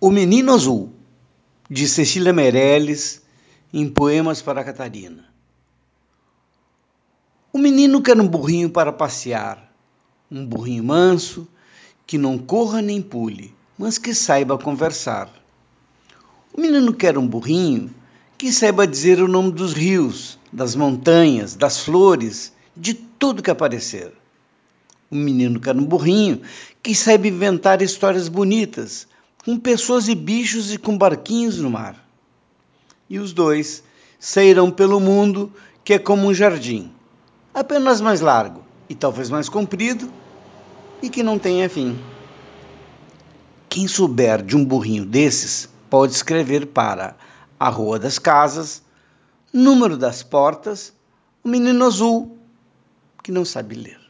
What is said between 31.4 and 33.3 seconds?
no mar. E